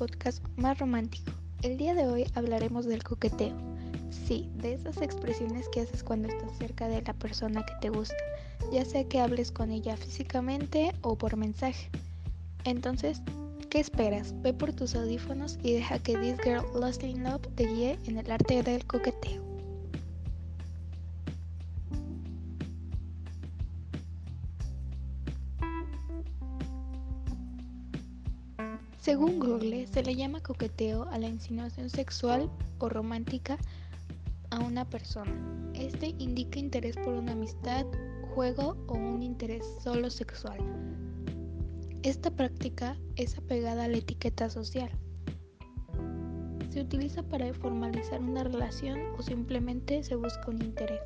podcast 0.00 0.42
más 0.56 0.78
romántico. 0.78 1.30
El 1.60 1.76
día 1.76 1.94
de 1.94 2.06
hoy 2.06 2.24
hablaremos 2.34 2.86
del 2.86 3.04
coqueteo. 3.04 3.54
Sí, 4.10 4.48
de 4.54 4.72
esas 4.72 4.96
expresiones 5.02 5.68
que 5.68 5.82
haces 5.82 6.02
cuando 6.02 6.28
estás 6.28 6.56
cerca 6.56 6.88
de 6.88 7.02
la 7.02 7.12
persona 7.12 7.66
que 7.66 7.74
te 7.82 7.90
gusta, 7.90 8.16
ya 8.72 8.82
sea 8.86 9.04
que 9.04 9.20
hables 9.20 9.52
con 9.52 9.70
ella 9.70 9.98
físicamente 9.98 10.94
o 11.02 11.18
por 11.18 11.36
mensaje. 11.36 11.90
Entonces, 12.64 13.20
¿qué 13.68 13.78
esperas? 13.78 14.32
Ve 14.40 14.54
por 14.54 14.72
tus 14.72 14.94
audífonos 14.94 15.58
y 15.62 15.74
deja 15.74 15.98
que 15.98 16.16
This 16.16 16.38
Girl 16.42 16.64
Lost 16.80 17.04
in 17.04 17.22
Love 17.22 17.46
te 17.54 17.66
guíe 17.66 17.98
en 18.06 18.16
el 18.16 18.30
arte 18.30 18.62
del 18.62 18.86
coqueteo. 18.86 19.49
Según 29.10 29.40
Google, 29.40 29.88
se 29.88 30.04
le 30.04 30.14
llama 30.14 30.40
coqueteo 30.40 31.02
a 31.10 31.18
la 31.18 31.26
insinuación 31.26 31.90
sexual 31.90 32.48
o 32.78 32.88
romántica 32.88 33.58
a 34.50 34.60
una 34.60 34.88
persona. 34.88 35.34
Este 35.74 36.14
indica 36.20 36.60
interés 36.60 36.94
por 36.94 37.14
una 37.14 37.32
amistad, 37.32 37.86
juego 38.36 38.76
o 38.86 38.94
un 38.94 39.24
interés 39.24 39.66
solo 39.82 40.10
sexual. 40.10 40.60
Esta 42.04 42.30
práctica 42.30 42.96
es 43.16 43.36
apegada 43.36 43.86
a 43.86 43.88
la 43.88 43.96
etiqueta 43.96 44.48
social. 44.48 44.90
Se 46.68 46.80
utiliza 46.80 47.24
para 47.24 47.52
formalizar 47.52 48.20
una 48.20 48.44
relación 48.44 49.00
o 49.18 49.22
simplemente 49.22 50.04
se 50.04 50.14
busca 50.14 50.52
un 50.52 50.62
interés. 50.62 51.00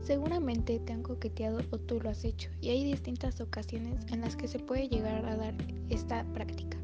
Seguramente 0.00 0.78
te 0.78 0.92
han 0.92 1.02
coqueteado 1.02 1.58
o 1.72 1.78
tú 1.78 2.00
lo 2.00 2.08
has 2.08 2.24
hecho 2.24 2.50
y 2.60 2.68
hay 2.68 2.84
distintas 2.84 3.40
ocasiones 3.40 4.06
en 4.12 4.20
las 4.20 4.36
que 4.36 4.46
se 4.46 4.60
puede 4.60 4.88
llegar 4.88 5.26
a 5.26 5.36
dar 5.36 5.54
esta 5.90 6.22
práctica. 6.34 6.78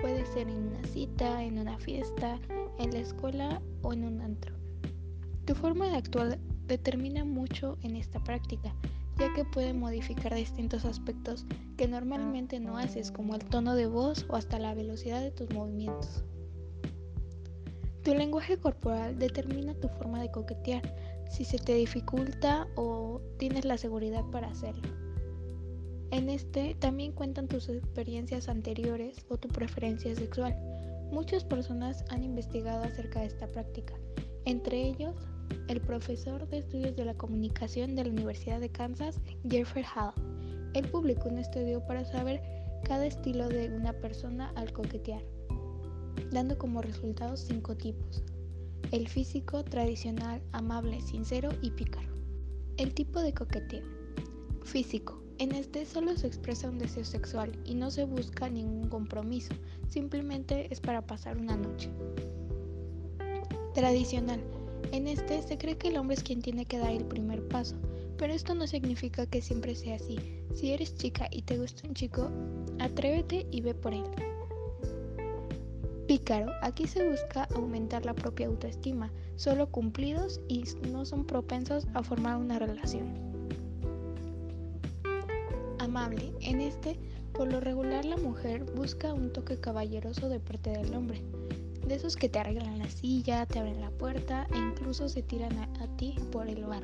Puede 0.00 0.24
ser 0.26 0.48
en 0.48 0.68
una 0.68 0.82
cita, 0.84 1.42
en 1.42 1.58
una 1.58 1.78
fiesta, 1.78 2.38
en 2.78 2.92
la 2.92 3.00
escuela 3.00 3.60
o 3.82 3.92
en 3.92 4.04
un 4.04 4.20
antro. 4.22 4.54
Tu 5.44 5.54
forma 5.54 5.88
de 5.88 5.96
actuar 5.96 6.38
determina 6.66 7.24
mucho 7.24 7.76
en 7.82 7.96
esta 7.96 8.22
práctica, 8.24 8.74
ya 9.18 9.32
que 9.34 9.44
puede 9.44 9.74
modificar 9.74 10.34
distintos 10.34 10.86
aspectos 10.86 11.44
que 11.76 11.86
normalmente 11.86 12.60
no 12.60 12.78
haces, 12.78 13.12
como 13.12 13.34
el 13.34 13.44
tono 13.44 13.74
de 13.74 13.86
voz 13.86 14.24
o 14.30 14.36
hasta 14.36 14.58
la 14.58 14.74
velocidad 14.74 15.20
de 15.20 15.32
tus 15.32 15.50
movimientos. 15.50 16.24
Tu 18.02 18.14
lenguaje 18.14 18.56
corporal 18.56 19.18
determina 19.18 19.74
tu 19.74 19.88
forma 19.88 20.22
de 20.22 20.30
coquetear, 20.30 20.82
si 21.28 21.44
se 21.44 21.58
te 21.58 21.74
dificulta 21.74 22.66
o 22.74 23.20
tienes 23.38 23.66
la 23.66 23.76
seguridad 23.76 24.24
para 24.30 24.48
hacerlo. 24.48 25.09
En 26.10 26.28
este 26.28 26.74
también 26.80 27.12
cuentan 27.12 27.46
tus 27.46 27.68
experiencias 27.68 28.48
anteriores 28.48 29.24
o 29.28 29.36
tu 29.36 29.46
preferencia 29.46 30.12
sexual. 30.16 30.56
Muchas 31.12 31.44
personas 31.44 32.04
han 32.08 32.24
investigado 32.24 32.82
acerca 32.82 33.20
de 33.20 33.26
esta 33.26 33.46
práctica, 33.46 33.94
entre 34.44 34.88
ellos 34.88 35.14
el 35.68 35.80
profesor 35.80 36.48
de 36.48 36.58
estudios 36.58 36.96
de 36.96 37.04
la 37.04 37.14
comunicación 37.14 37.94
de 37.94 38.04
la 38.04 38.10
Universidad 38.10 38.58
de 38.58 38.70
Kansas, 38.70 39.20
Jeffrey 39.48 39.84
Hall. 39.94 40.12
Él 40.74 40.88
publicó 40.88 41.28
un 41.28 41.38
estudio 41.38 41.84
para 41.86 42.04
saber 42.04 42.42
cada 42.84 43.06
estilo 43.06 43.48
de 43.48 43.68
una 43.68 43.92
persona 43.92 44.52
al 44.56 44.72
coquetear, 44.72 45.22
dando 46.32 46.58
como 46.58 46.82
resultados 46.82 47.40
cinco 47.40 47.76
tipos. 47.76 48.24
El 48.90 49.06
físico, 49.06 49.62
tradicional, 49.62 50.42
amable, 50.50 51.00
sincero 51.02 51.50
y 51.62 51.70
pícaro. 51.70 52.08
El 52.78 52.94
tipo 52.94 53.20
de 53.20 53.32
coqueteo. 53.32 53.84
Físico 54.64 55.19
en 55.40 55.52
este 55.52 55.86
solo 55.86 56.14
se 56.16 56.26
expresa 56.26 56.68
un 56.68 56.78
deseo 56.78 57.02
sexual 57.02 57.50
y 57.64 57.74
no 57.74 57.90
se 57.90 58.04
busca 58.04 58.50
ningún 58.50 58.90
compromiso, 58.90 59.54
simplemente 59.88 60.68
es 60.70 60.80
para 60.80 61.00
pasar 61.00 61.38
una 61.38 61.56
noche. 61.56 61.88
Tradicional. 63.72 64.42
En 64.92 65.06
este 65.06 65.40
se 65.40 65.56
cree 65.56 65.78
que 65.78 65.88
el 65.88 65.96
hombre 65.96 66.16
es 66.16 66.22
quien 66.22 66.42
tiene 66.42 66.66
que 66.66 66.76
dar 66.76 66.90
el 66.90 67.06
primer 67.06 67.48
paso, 67.48 67.74
pero 68.18 68.34
esto 68.34 68.54
no 68.54 68.66
significa 68.66 69.24
que 69.24 69.40
siempre 69.40 69.74
sea 69.74 69.96
así. 69.96 70.18
Si 70.54 70.72
eres 70.72 70.94
chica 70.96 71.26
y 71.30 71.40
te 71.40 71.56
gusta 71.56 71.88
un 71.88 71.94
chico, 71.94 72.30
atrévete 72.78 73.46
y 73.50 73.62
ve 73.62 73.74
por 73.74 73.94
él. 73.94 74.04
Pícaro, 76.06 76.52
aquí 76.60 76.86
se 76.86 77.08
busca 77.08 77.44
aumentar 77.54 78.04
la 78.04 78.12
propia 78.12 78.48
autoestima, 78.48 79.10
solo 79.36 79.70
cumplidos 79.70 80.42
y 80.48 80.64
no 80.92 81.06
son 81.06 81.24
propensos 81.24 81.86
a 81.94 82.02
formar 82.02 82.36
una 82.36 82.58
relación 82.58 83.29
amable. 85.90 86.32
En 86.40 86.60
este, 86.60 86.96
por 87.32 87.50
lo 87.52 87.58
regular, 87.58 88.04
la 88.04 88.16
mujer 88.16 88.64
busca 88.76 89.12
un 89.12 89.32
toque 89.32 89.58
caballeroso 89.58 90.28
de 90.28 90.38
parte 90.38 90.70
del 90.70 90.94
hombre. 90.94 91.20
De 91.84 91.96
esos 91.96 92.14
que 92.14 92.28
te 92.28 92.38
arreglan 92.38 92.78
la 92.78 92.88
silla, 92.88 93.44
te 93.44 93.58
abren 93.58 93.80
la 93.80 93.90
puerta 93.90 94.46
e 94.54 94.56
incluso 94.56 95.08
se 95.08 95.22
tiran 95.22 95.52
a, 95.58 95.86
ti 95.96 96.14
por 96.30 96.48
el 96.48 96.64
bar. 96.64 96.82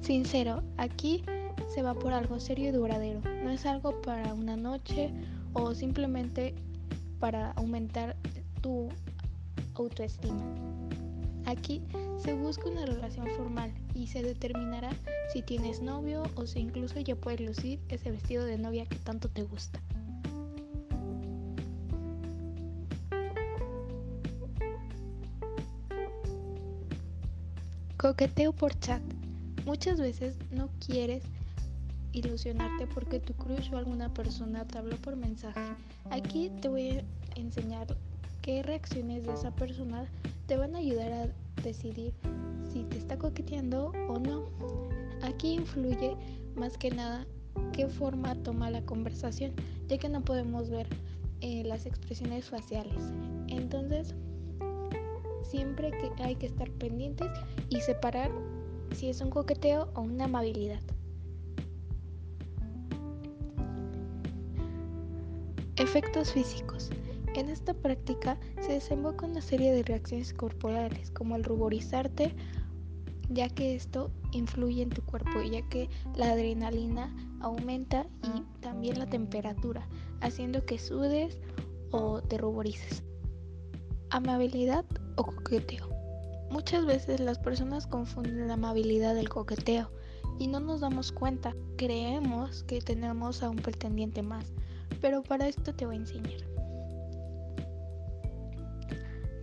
Sincero, 0.00 0.62
aquí 0.78 1.22
se 1.68 1.82
va 1.82 1.94
por 1.94 2.14
algo 2.14 2.40
serio 2.40 2.70
y 2.70 2.72
duradero. 2.72 3.20
No 3.42 3.50
es 3.50 3.66
algo 3.66 4.00
para 4.00 4.32
una 4.32 4.56
noche 4.56 5.12
o 5.52 5.74
simplemente 5.74 6.54
para 7.20 7.52
aumentar 7.52 8.16
tu 8.62 8.88
autoestima. 9.74 10.42
Aquí 11.46 11.82
se 12.18 12.34
busca 12.34 12.68
una 12.68 12.86
relación 12.86 13.26
formal 13.36 13.72
y 13.94 14.06
se 14.06 14.22
determinará 14.22 14.90
si 15.32 15.42
tienes 15.42 15.82
novio 15.82 16.22
o 16.36 16.46
si 16.46 16.60
incluso 16.60 16.98
ya 17.00 17.16
puedes 17.16 17.40
lucir 17.40 17.80
ese 17.88 18.10
vestido 18.10 18.44
de 18.44 18.56
novia 18.56 18.86
que 18.86 18.96
tanto 18.96 19.28
te 19.28 19.42
gusta. 19.42 19.80
Coqueteo 27.98 28.52
por 28.52 28.78
chat. 28.80 29.02
Muchas 29.64 29.98
veces 29.98 30.36
no 30.50 30.68
quieres 30.78 31.24
ilusionarte 32.12 32.86
porque 32.86 33.18
tu 33.18 33.34
crush 33.34 33.72
o 33.72 33.78
alguna 33.78 34.12
persona 34.12 34.66
te 34.66 34.78
habló 34.78 34.96
por 34.98 35.16
mensaje. 35.16 35.60
Aquí 36.10 36.50
te 36.60 36.68
voy 36.68 36.90
a 36.90 37.04
enseñar 37.34 37.86
qué 38.42 38.62
reacciones 38.62 39.24
de 39.24 39.32
esa 39.32 39.50
persona 39.52 40.06
te 40.46 40.56
van 40.56 40.74
a 40.74 40.78
ayudar 40.78 41.12
a 41.12 41.62
decidir 41.62 42.12
si 42.72 42.84
te 42.84 42.98
está 42.98 43.18
coqueteando 43.18 43.92
o 44.08 44.18
no. 44.18 44.50
Aquí 45.22 45.54
influye 45.54 46.16
más 46.54 46.76
que 46.76 46.90
nada 46.90 47.26
qué 47.72 47.88
forma 47.88 48.34
toma 48.42 48.70
la 48.70 48.82
conversación, 48.82 49.52
ya 49.88 49.98
que 49.98 50.08
no 50.08 50.22
podemos 50.22 50.70
ver 50.70 50.86
eh, 51.40 51.62
las 51.64 51.86
expresiones 51.86 52.48
faciales. 52.48 53.00
Entonces, 53.48 54.14
siempre 55.42 55.90
que 55.90 56.22
hay 56.22 56.36
que 56.36 56.46
estar 56.46 56.70
pendientes 56.72 57.28
y 57.68 57.80
separar 57.80 58.30
si 58.92 59.08
es 59.08 59.20
un 59.20 59.30
coqueteo 59.30 59.88
o 59.94 60.02
una 60.02 60.24
amabilidad. 60.24 60.80
Efectos 65.76 66.32
físicos. 66.32 66.90
En 67.34 67.48
esta 67.48 67.74
práctica 67.74 68.38
se 68.60 68.72
desemboca 68.72 69.26
una 69.26 69.40
serie 69.40 69.72
de 69.72 69.82
reacciones 69.82 70.32
corporales, 70.32 71.10
como 71.10 71.34
el 71.34 71.42
ruborizarte, 71.42 72.32
ya 73.28 73.48
que 73.48 73.74
esto 73.74 74.12
influye 74.30 74.82
en 74.82 74.90
tu 74.90 75.02
cuerpo, 75.02 75.42
ya 75.42 75.62
que 75.68 75.88
la 76.14 76.30
adrenalina 76.30 77.12
aumenta 77.40 78.06
y 78.22 78.60
también 78.60 79.00
la 79.00 79.06
temperatura, 79.06 79.88
haciendo 80.20 80.64
que 80.64 80.78
sudes 80.78 81.38
o 81.90 82.22
te 82.22 82.38
ruborices. 82.38 83.02
Amabilidad 84.10 84.84
o 85.16 85.24
coqueteo. 85.24 85.88
Muchas 86.50 86.86
veces 86.86 87.18
las 87.18 87.40
personas 87.40 87.88
confunden 87.88 88.46
la 88.46 88.54
amabilidad 88.54 89.16
del 89.16 89.28
coqueteo 89.28 89.90
y 90.38 90.46
no 90.46 90.60
nos 90.60 90.82
damos 90.82 91.10
cuenta. 91.10 91.52
Creemos 91.76 92.62
que 92.62 92.80
tenemos 92.80 93.42
a 93.42 93.50
un 93.50 93.56
pretendiente 93.56 94.22
más, 94.22 94.52
pero 95.00 95.24
para 95.24 95.48
esto 95.48 95.74
te 95.74 95.84
voy 95.84 95.96
a 95.96 95.98
enseñar. 95.98 96.53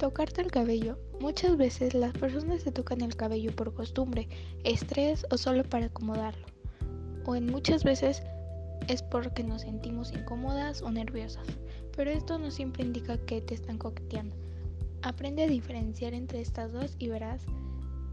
Tocarte 0.01 0.41
el 0.41 0.49
cabello. 0.49 0.97
Muchas 1.19 1.57
veces 1.57 1.93
las 1.93 2.11
personas 2.13 2.63
se 2.63 2.71
tocan 2.71 3.01
el 3.01 3.15
cabello 3.15 3.55
por 3.55 3.71
costumbre, 3.75 4.27
estrés 4.63 5.27
o 5.29 5.37
solo 5.37 5.63
para 5.63 5.85
acomodarlo. 5.85 6.43
O 7.23 7.35
en 7.35 7.45
muchas 7.45 7.83
veces 7.83 8.23
es 8.87 9.03
porque 9.03 9.43
nos 9.43 9.61
sentimos 9.61 10.11
incómodas 10.11 10.81
o 10.81 10.89
nerviosas. 10.89 11.45
Pero 11.95 12.09
esto 12.09 12.39
no 12.39 12.49
siempre 12.49 12.83
indica 12.83 13.19
que 13.27 13.41
te 13.41 13.53
están 13.53 13.77
coqueteando. 13.77 14.35
Aprende 15.03 15.43
a 15.43 15.47
diferenciar 15.47 16.15
entre 16.15 16.41
estas 16.41 16.73
dos 16.73 16.95
y 16.97 17.09
verás 17.09 17.43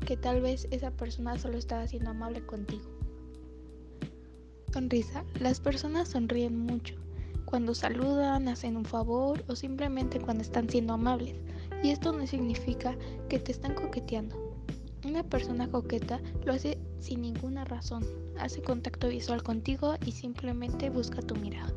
que 0.05 0.19
tal 0.19 0.43
vez 0.43 0.69
esa 0.71 0.91
persona 0.91 1.39
solo 1.39 1.57
estaba 1.57 1.89
siendo 1.89 2.11
amable 2.11 2.45
contigo. 2.45 2.85
Sonrisa. 4.75 5.25
Las 5.41 5.59
personas 5.59 6.09
sonríen 6.09 6.55
mucho 6.55 6.97
cuando 7.47 7.75
saludan, 7.75 8.47
hacen 8.47 8.77
un 8.77 8.85
favor 8.85 9.43
o 9.49 9.57
simplemente 9.57 10.21
cuando 10.21 10.43
están 10.43 10.69
siendo 10.69 10.93
amables 10.93 11.35
y 11.83 11.91
esto 11.91 12.13
no 12.13 12.27
significa 12.27 12.97
que 13.29 13.39
te 13.39 13.53
están 13.53 13.75
coqueteando. 13.75 14.37
Una 15.05 15.23
persona 15.23 15.71
coqueta 15.71 16.21
lo 16.45 16.53
hace 16.53 16.79
sin 16.99 17.23
ninguna 17.23 17.65
razón, 17.65 18.05
hace 18.39 18.63
contacto 18.63 19.09
visual 19.09 19.43
contigo 19.43 19.95
y 20.05 20.13
simplemente 20.13 20.91
busca 20.91 21.23
tu 21.23 21.37
mirada. 21.37 21.73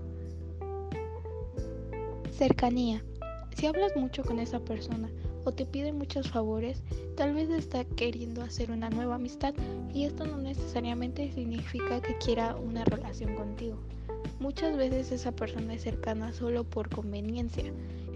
Cercanía. 2.32 3.04
Si 3.56 3.68
hablas 3.68 3.96
mucho 3.96 4.24
con 4.24 4.40
esa 4.40 4.60
persona 4.60 5.10
o 5.46 5.52
te 5.52 5.66
pide 5.66 5.94
muchos 5.94 6.30
favores, 6.30 6.82
tal 7.16 7.36
vez 7.36 7.50
está 7.50 7.84
queriendo 7.86 8.42
hacer 8.42 8.72
una 8.72 8.90
nueva 8.90 9.16
amistad 9.16 9.54
y 9.94 10.06
esto 10.06 10.26
no 10.26 10.38
necesariamente 10.38 11.32
significa 11.32 12.02
que 12.02 12.18
quiera 12.18 12.56
una 12.56 12.84
relación 12.86 13.36
contigo. 13.36 13.78
Muchas 14.40 14.76
veces 14.76 15.12
esa 15.12 15.32
persona 15.32 15.76
es 15.76 15.84
cercana 15.84 16.34
solo 16.34 16.64
por 16.64 16.90
conveniencia. 16.90 17.72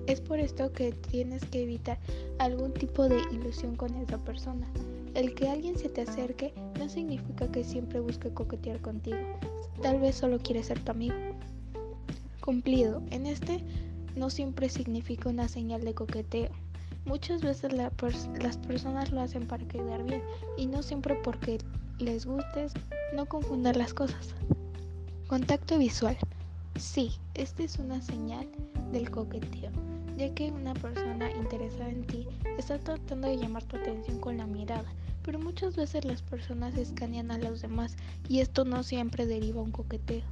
Es 0.08 0.22
por 0.22 0.40
esto 0.40 0.72
que 0.72 0.92
tienes 0.92 1.44
que 1.46 1.64
evitar 1.64 1.98
algún 2.38 2.74
tipo 2.74 3.10
de 3.10 3.20
ilusión 3.32 3.76
con 3.76 3.96
esa 3.96 4.18
persona. 4.20 4.68
El 5.16 5.34
que 5.34 5.50
alguien 5.50 5.78
se 5.78 5.90
te 5.90 6.02
acerque 6.02 6.54
no 6.78 6.88
significa 6.90 7.52
que 7.52 7.64
siempre 7.64 8.00
busque 8.00 8.30
coquetear 8.30 8.82
contigo. 8.82 9.18
Tal 9.82 10.00
vez 10.00 10.16
solo 10.16 10.40
quiere 10.40 10.64
ser 10.64 10.80
tu 10.80 10.92
amigo. 10.92 11.16
Cumplido. 12.42 13.02
En 13.12 13.26
este 13.26 13.64
no 14.16 14.30
siempre 14.30 14.70
significa 14.70 15.30
una 15.30 15.48
señal 15.48 15.84
de 15.84 15.94
coqueteo. 15.94 16.50
Muchas 17.06 17.42
veces 17.42 17.74
las 17.74 18.58
personas 18.58 19.12
lo 19.12 19.22
hacen 19.22 19.48
para 19.48 19.68
quedar 19.68 20.04
bien 20.04 20.22
y 20.58 20.68
no 20.68 20.84
siempre 20.84 21.16
porque 21.16 21.60
les 22.00 22.26
gustes. 22.26 22.74
No 23.16 23.26
confundan 23.26 23.78
las 23.78 23.94
cosas. 23.94 24.36
Contacto 25.28 25.80
visual. 25.80 26.18
Sí, 26.78 27.14
esta 27.34 27.64
es 27.64 27.80
una 27.80 28.02
señal 28.02 28.48
del 28.92 29.10
coqueteo, 29.10 29.72
ya 30.18 30.34
que 30.34 30.52
una 30.52 30.74
persona 30.74 31.32
interesada 31.32 31.90
en 31.90 32.06
ti 32.06 32.28
está 32.58 32.80
tratando 32.80 33.28
de 33.28 33.38
llamar 33.38 33.64
tu 33.64 33.78
atención 33.78 34.20
con 34.20 34.38
la 34.38 34.46
mirada, 34.46 34.92
pero 35.24 35.40
muchas 35.40 35.76
veces 35.76 36.06
las 36.06 36.22
personas 36.22 36.78
escanean 36.78 37.32
a 37.32 37.38
los 37.38 37.62
demás 37.62 37.96
y 38.30 38.40
esto 38.40 38.64
no 38.66 38.84
siempre 38.84 39.26
deriva 39.26 39.60
a 39.60 39.64
un 39.64 39.72
coqueteo. 39.72 40.24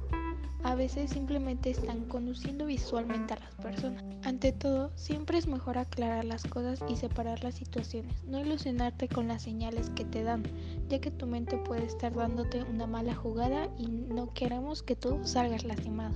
A 0.62 0.74
veces 0.74 1.10
simplemente 1.10 1.68
están 1.68 2.06
conociendo 2.06 2.64
visualmente 2.64 3.34
a 3.34 3.38
las 3.38 3.54
personas. 3.56 4.02
Ante 4.22 4.50
todo, 4.50 4.90
siempre 4.94 5.36
es 5.36 5.46
mejor 5.46 5.76
aclarar 5.76 6.24
las 6.24 6.44
cosas 6.44 6.82
y 6.88 6.96
separar 6.96 7.44
las 7.44 7.56
situaciones, 7.56 8.24
no 8.24 8.40
ilusionarte 8.40 9.08
con 9.08 9.28
las 9.28 9.42
señales 9.42 9.90
que 9.90 10.06
te 10.06 10.22
dan, 10.22 10.42
ya 10.88 11.02
que 11.02 11.10
tu 11.10 11.26
mente 11.26 11.58
puede 11.58 11.84
estar 11.84 12.14
dándote 12.14 12.62
una 12.62 12.86
mala 12.86 13.14
jugada 13.14 13.68
y 13.76 13.88
no 13.88 14.32
queremos 14.32 14.82
que 14.82 14.96
tú 14.96 15.20
salgas 15.24 15.64
lastimado. 15.64 16.14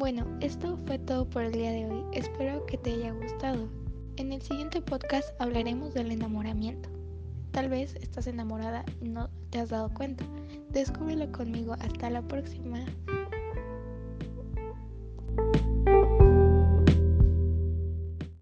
Bueno, 0.00 0.24
esto 0.40 0.78
fue 0.86 0.98
todo 0.98 1.28
por 1.28 1.42
el 1.42 1.52
día 1.52 1.72
de 1.72 1.84
hoy. 1.84 2.02
Espero 2.14 2.64
que 2.64 2.78
te 2.78 2.92
haya 2.92 3.12
gustado. 3.12 3.68
En 4.16 4.32
el 4.32 4.40
siguiente 4.40 4.80
podcast 4.80 5.38
hablaremos 5.38 5.92
del 5.92 6.10
enamoramiento. 6.10 6.88
Tal 7.50 7.68
vez 7.68 7.94
estás 7.96 8.26
enamorada 8.26 8.82
y 9.02 9.10
no 9.10 9.28
te 9.50 9.58
has 9.58 9.68
dado 9.68 9.92
cuenta. 9.92 10.24
Descúbrelo 10.70 11.30
conmigo. 11.30 11.74
Hasta 11.80 12.08
la 12.08 12.22
próxima. 12.22 12.82